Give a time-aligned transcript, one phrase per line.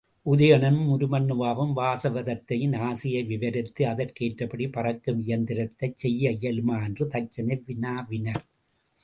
[0.25, 6.83] உதயணனும் உருமண்ணுவாவும் வாசவதத்தையின் ஆசையை விவரித்து, அதற்கேற்றபடி பறக்கும் இயந்திரத்தைச் செய்ய இயலுமா?
[6.83, 8.43] என்று தச்சனை வினாவினர்.